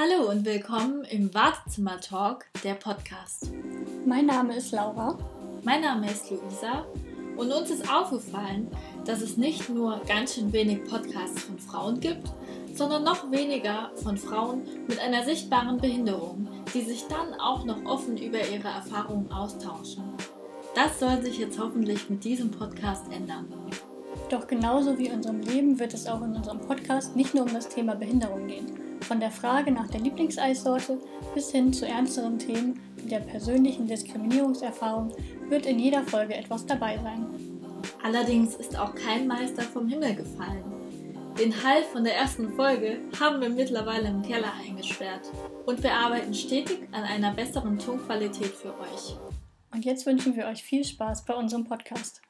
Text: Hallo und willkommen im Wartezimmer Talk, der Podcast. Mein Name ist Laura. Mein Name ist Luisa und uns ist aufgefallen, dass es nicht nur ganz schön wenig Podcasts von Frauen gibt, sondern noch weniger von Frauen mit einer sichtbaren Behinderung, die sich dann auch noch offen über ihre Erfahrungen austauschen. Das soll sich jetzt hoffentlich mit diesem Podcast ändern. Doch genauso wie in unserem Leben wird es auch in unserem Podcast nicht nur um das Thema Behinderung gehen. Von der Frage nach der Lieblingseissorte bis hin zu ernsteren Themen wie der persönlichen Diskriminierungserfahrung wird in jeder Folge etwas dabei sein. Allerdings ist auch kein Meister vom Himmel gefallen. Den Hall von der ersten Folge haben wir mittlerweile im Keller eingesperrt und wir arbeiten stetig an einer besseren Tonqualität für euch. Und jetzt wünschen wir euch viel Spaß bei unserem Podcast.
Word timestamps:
Hallo 0.00 0.30
und 0.30 0.44
willkommen 0.44 1.02
im 1.10 1.34
Wartezimmer 1.34 2.00
Talk, 2.00 2.44
der 2.62 2.74
Podcast. 2.74 3.50
Mein 4.06 4.26
Name 4.26 4.54
ist 4.54 4.70
Laura. 4.70 5.18
Mein 5.64 5.80
Name 5.80 6.08
ist 6.08 6.30
Luisa 6.30 6.86
und 7.36 7.50
uns 7.50 7.68
ist 7.68 7.92
aufgefallen, 7.92 8.70
dass 9.04 9.22
es 9.22 9.36
nicht 9.36 9.68
nur 9.68 10.00
ganz 10.06 10.36
schön 10.36 10.52
wenig 10.52 10.84
Podcasts 10.84 11.42
von 11.42 11.58
Frauen 11.58 11.98
gibt, 11.98 12.30
sondern 12.74 13.02
noch 13.02 13.28
weniger 13.32 13.90
von 13.96 14.16
Frauen 14.16 14.62
mit 14.86 15.00
einer 15.00 15.24
sichtbaren 15.24 15.78
Behinderung, 15.78 16.46
die 16.72 16.82
sich 16.82 17.04
dann 17.08 17.34
auch 17.34 17.64
noch 17.64 17.84
offen 17.84 18.16
über 18.16 18.38
ihre 18.38 18.68
Erfahrungen 18.68 19.32
austauschen. 19.32 20.04
Das 20.76 21.00
soll 21.00 21.20
sich 21.24 21.38
jetzt 21.38 21.58
hoffentlich 21.58 22.08
mit 22.08 22.22
diesem 22.22 22.52
Podcast 22.52 23.10
ändern. 23.10 23.52
Doch 24.30 24.46
genauso 24.46 24.98
wie 24.98 25.06
in 25.06 25.14
unserem 25.14 25.40
Leben 25.40 25.78
wird 25.78 25.94
es 25.94 26.06
auch 26.06 26.22
in 26.22 26.34
unserem 26.34 26.60
Podcast 26.60 27.16
nicht 27.16 27.34
nur 27.34 27.44
um 27.44 27.52
das 27.52 27.68
Thema 27.68 27.94
Behinderung 27.94 28.46
gehen. 28.46 28.66
Von 29.00 29.20
der 29.20 29.30
Frage 29.30 29.70
nach 29.70 29.88
der 29.88 30.00
Lieblingseissorte 30.00 30.98
bis 31.34 31.50
hin 31.50 31.72
zu 31.72 31.86
ernsteren 31.86 32.38
Themen 32.38 32.80
wie 32.96 33.08
der 33.08 33.20
persönlichen 33.20 33.86
Diskriminierungserfahrung 33.86 35.12
wird 35.48 35.66
in 35.66 35.78
jeder 35.78 36.02
Folge 36.02 36.34
etwas 36.34 36.66
dabei 36.66 36.98
sein. 36.98 37.26
Allerdings 38.02 38.54
ist 38.54 38.78
auch 38.78 38.94
kein 38.94 39.26
Meister 39.26 39.62
vom 39.62 39.88
Himmel 39.88 40.14
gefallen. 40.14 40.64
Den 41.38 41.62
Hall 41.62 41.84
von 41.84 42.02
der 42.02 42.16
ersten 42.16 42.50
Folge 42.54 42.98
haben 43.20 43.40
wir 43.40 43.48
mittlerweile 43.48 44.08
im 44.08 44.22
Keller 44.22 44.52
eingesperrt 44.60 45.30
und 45.66 45.82
wir 45.82 45.92
arbeiten 45.92 46.34
stetig 46.34 46.80
an 46.90 47.04
einer 47.04 47.32
besseren 47.32 47.78
Tonqualität 47.78 48.48
für 48.48 48.74
euch. 48.80 49.16
Und 49.72 49.84
jetzt 49.84 50.04
wünschen 50.06 50.34
wir 50.34 50.46
euch 50.46 50.64
viel 50.64 50.84
Spaß 50.84 51.24
bei 51.24 51.34
unserem 51.34 51.64
Podcast. 51.64 52.22